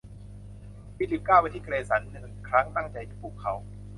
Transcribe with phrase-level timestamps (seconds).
[0.95, 2.35] ฟิลิปก้าวไปที่เกรสันครึ่งหนึ่ง
[2.75, 3.53] ตั้งใจจะปลุกเขา